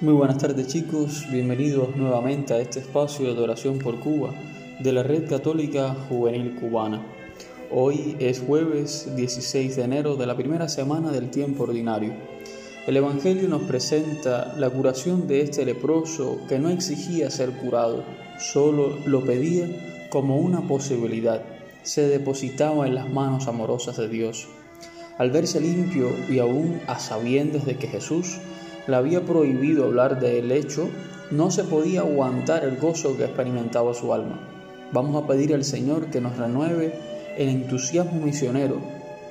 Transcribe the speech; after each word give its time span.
Muy 0.00 0.14
buenas 0.14 0.38
tardes 0.38 0.68
chicos, 0.68 1.26
bienvenidos 1.28 1.96
nuevamente 1.96 2.54
a 2.54 2.60
este 2.60 2.78
espacio 2.78 3.34
de 3.34 3.42
oración 3.42 3.80
por 3.80 3.98
Cuba 3.98 4.32
de 4.78 4.92
la 4.92 5.02
Red 5.02 5.28
Católica 5.28 5.96
Juvenil 6.08 6.54
Cubana. 6.54 7.04
Hoy 7.72 8.14
es 8.20 8.38
jueves 8.38 9.16
16 9.16 9.74
de 9.74 9.82
enero 9.82 10.14
de 10.14 10.26
la 10.26 10.36
primera 10.36 10.68
semana 10.68 11.10
del 11.10 11.30
tiempo 11.30 11.64
ordinario. 11.64 12.12
El 12.86 12.96
Evangelio 12.96 13.48
nos 13.48 13.62
presenta 13.62 14.54
la 14.56 14.70
curación 14.70 15.26
de 15.26 15.40
este 15.40 15.64
leproso 15.64 16.42
que 16.48 16.60
no 16.60 16.68
exigía 16.68 17.28
ser 17.28 17.50
curado, 17.50 18.04
solo 18.38 18.96
lo 19.04 19.24
pedía 19.24 19.66
como 20.10 20.36
una 20.36 20.60
posibilidad, 20.60 21.42
se 21.82 22.06
depositaba 22.06 22.86
en 22.86 22.94
las 22.94 23.10
manos 23.10 23.48
amorosas 23.48 23.96
de 23.96 24.08
Dios. 24.08 24.46
Al 25.18 25.32
verse 25.32 25.60
limpio 25.60 26.14
y 26.28 26.38
aún 26.38 26.80
a 26.86 27.00
sabiendas 27.00 27.66
de 27.66 27.76
que 27.76 27.88
Jesús 27.88 28.38
le 28.88 28.96
había 28.96 29.20
prohibido 29.20 29.84
hablar 29.84 30.18
del 30.18 30.50
hecho, 30.50 30.88
no 31.30 31.50
se 31.50 31.62
podía 31.62 32.00
aguantar 32.00 32.64
el 32.64 32.78
gozo 32.78 33.16
que 33.16 33.24
experimentaba 33.24 33.92
su 33.92 34.14
alma. 34.14 34.40
Vamos 34.92 35.22
a 35.22 35.26
pedir 35.26 35.54
al 35.54 35.62
Señor 35.62 36.06
que 36.06 36.22
nos 36.22 36.38
renueve 36.38 36.94
el 37.36 37.50
entusiasmo 37.50 38.18
misionero, 38.20 38.80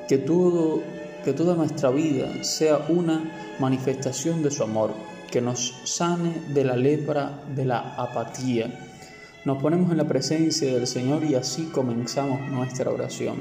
que, 0.08 0.20
todo, 0.20 0.82
que 1.26 1.34
toda 1.34 1.56
nuestra 1.56 1.90
vida 1.90 2.44
sea 2.44 2.86
una 2.88 3.56
manifestación 3.60 4.44
de 4.44 4.52
su 4.52 4.62
amor, 4.62 4.92
que 5.32 5.42
nos 5.42 5.74
sane 5.86 6.34
de 6.54 6.64
la 6.64 6.76
lepra, 6.76 7.42
de 7.56 7.66
la 7.66 7.96
apatía. 7.96 8.72
Nos 9.44 9.60
ponemos 9.60 9.90
en 9.90 9.98
la 9.98 10.08
presencia 10.08 10.72
del 10.72 10.86
Señor 10.86 11.24
y 11.24 11.34
así 11.34 11.64
comenzamos 11.74 12.42
nuestra 12.52 12.92
oración. 12.92 13.38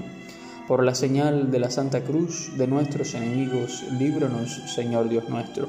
Por 0.66 0.82
la 0.82 0.94
señal 0.94 1.50
de 1.50 1.58
la 1.58 1.70
Santa 1.70 2.00
Cruz 2.00 2.56
de 2.56 2.66
nuestros 2.66 3.14
enemigos, 3.14 3.84
líbranos, 3.98 4.62
Señor 4.74 5.10
Dios 5.10 5.28
nuestro. 5.28 5.68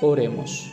Oremos. 0.00 0.70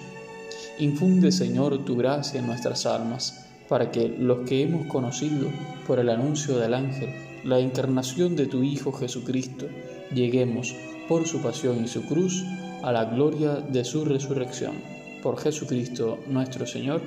Infunde, 0.77 1.31
Señor, 1.31 1.83
tu 1.83 1.95
gracia 1.95 2.39
en 2.39 2.45
nuestras 2.45 2.85
almas, 2.85 3.47
para 3.67 3.89
que 3.89 4.07
los 4.07 4.47
que 4.47 4.61
hemos 4.61 4.85
conocido 4.85 5.49
por 5.87 5.97
el 5.97 6.09
anuncio 6.09 6.59
del 6.59 6.75
ángel 6.75 7.09
la 7.43 7.57
encarnación 7.57 8.35
de 8.35 8.45
tu 8.45 8.61
Hijo 8.61 8.91
Jesucristo, 8.91 9.65
lleguemos 10.13 10.75
por 11.07 11.27
su 11.27 11.41
pasión 11.41 11.83
y 11.83 11.87
su 11.87 12.05
cruz 12.05 12.43
a 12.83 12.91
la 12.91 13.05
gloria 13.05 13.55
de 13.55 13.83
su 13.83 14.05
resurrección. 14.05 14.75
Por 15.23 15.39
Jesucristo 15.39 16.19
nuestro 16.27 16.67
Señor. 16.67 17.01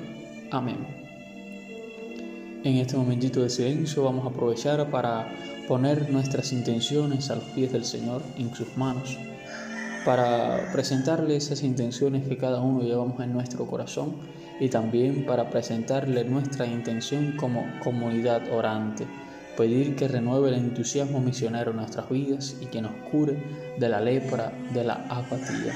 Amén. 0.51 0.77
En 2.65 2.75
este 2.75 2.97
momentito 2.97 3.41
de 3.41 3.49
silencio 3.49 4.03
vamos 4.03 4.25
a 4.25 4.29
aprovechar 4.29 4.91
para 4.91 5.33
poner 5.69 6.11
nuestras 6.11 6.51
intenciones 6.51 7.29
a 7.29 7.35
los 7.35 7.45
pies 7.45 7.71
del 7.71 7.85
Señor 7.85 8.21
en 8.37 8.53
sus 8.53 8.75
manos 8.75 9.17
para 10.09 10.71
presentarle 10.71 11.35
esas 11.35 11.61
intenciones 11.61 12.27
que 12.27 12.35
cada 12.35 12.61
uno 12.61 12.81
llevamos 12.81 13.19
en 13.19 13.31
nuestro 13.31 13.67
corazón 13.67 14.15
y 14.59 14.67
también 14.67 15.23
para 15.23 15.51
presentarle 15.51 16.23
nuestra 16.23 16.65
intención 16.65 17.33
como 17.37 17.63
comunidad 17.83 18.51
orante, 18.51 19.05
pedir 19.55 19.95
que 19.95 20.07
renueve 20.07 20.49
el 20.49 20.55
entusiasmo 20.55 21.19
misionero 21.19 21.69
en 21.69 21.77
nuestras 21.77 22.09
vidas 22.09 22.55
y 22.59 22.65
que 22.65 22.81
nos 22.81 22.93
cure 23.11 23.37
de 23.77 23.87
la 23.87 24.01
lepra, 24.01 24.51
de 24.73 24.83
la 24.83 24.95
apatía. 25.09 25.75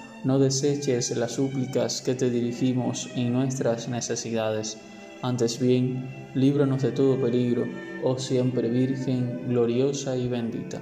no 0.23 0.37
deseches 0.37 1.15
las 1.17 1.33
súplicas 1.33 2.01
que 2.01 2.13
te 2.13 2.29
dirigimos 2.29 3.09
en 3.15 3.33
nuestras 3.33 3.89
necesidades. 3.89 4.77
Antes 5.21 5.59
bien, 5.59 6.09
líbranos 6.35 6.83
de 6.83 6.91
todo 6.91 7.19
peligro, 7.19 7.65
oh 8.03 8.17
siempre 8.17 8.69
Virgen, 8.69 9.47
gloriosa 9.47 10.15
y 10.15 10.27
bendita. 10.27 10.81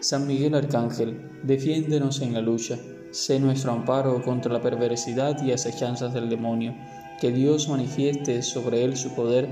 San 0.00 0.26
Miguel 0.26 0.54
Arcángel, 0.54 1.20
defiéndenos 1.42 2.20
en 2.22 2.32
la 2.32 2.40
lucha, 2.40 2.78
sé 3.10 3.38
nuestro 3.38 3.72
amparo 3.72 4.22
contra 4.22 4.52
la 4.52 4.60
perversidad 4.60 5.42
y 5.44 5.52
acechanzas 5.52 6.14
del 6.14 6.28
demonio. 6.28 6.74
Que 7.20 7.30
Dios 7.30 7.68
manifieste 7.68 8.42
sobre 8.42 8.82
él 8.82 8.96
su 8.96 9.14
poder, 9.14 9.48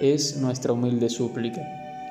es 0.00 0.36
nuestra 0.38 0.72
humilde 0.72 1.08
súplica. 1.08 1.85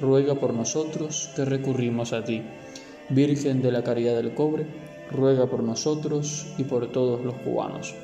ruega 0.00 0.34
por 0.34 0.54
nosotros 0.54 1.30
que 1.36 1.44
recurrimos 1.44 2.12
a 2.12 2.24
ti. 2.24 2.42
Virgen 3.10 3.60
de 3.62 3.72
la 3.72 3.82
Caridad 3.82 4.16
del 4.16 4.34
Cobre, 4.34 4.66
ruega 5.10 5.46
por 5.46 5.62
nosotros 5.62 6.46
y 6.58 6.64
por 6.64 6.86
todos 6.92 7.24
los 7.24 7.34
cubanos. 7.34 7.94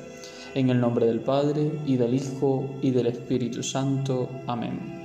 En 0.53 0.69
el 0.69 0.79
nombre 0.79 1.05
del 1.05 1.21
Padre, 1.21 1.71
y 1.85 1.97
del 1.97 2.13
Hijo, 2.13 2.65
y 2.81 2.91
del 2.91 3.07
Espíritu 3.07 3.63
Santo. 3.63 4.29
Amén. 4.47 4.97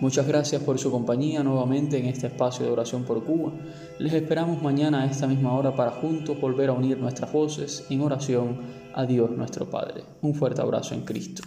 Muchas 0.00 0.26
gracias 0.26 0.62
por 0.62 0.78
su 0.78 0.90
compañía 0.90 1.44
nuevamente 1.44 1.98
en 1.98 2.06
este 2.06 2.26
espacio 2.26 2.66
de 2.66 2.72
oración 2.72 3.04
por 3.04 3.22
Cuba. 3.22 3.52
Les 3.98 4.12
esperamos 4.12 4.60
mañana 4.60 5.02
a 5.02 5.06
esta 5.06 5.26
misma 5.26 5.56
hora 5.56 5.74
para 5.74 5.92
juntos 5.92 6.40
volver 6.40 6.68
a 6.68 6.72
unir 6.72 6.98
nuestras 6.98 7.32
voces 7.32 7.86
en 7.90 8.00
oración 8.00 8.60
a 8.92 9.06
Dios 9.06 9.30
nuestro 9.30 9.70
Padre. 9.70 10.02
Un 10.22 10.34
fuerte 10.34 10.60
abrazo 10.60 10.94
en 10.94 11.02
Cristo. 11.02 11.42